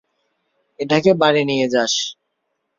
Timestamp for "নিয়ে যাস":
1.49-1.93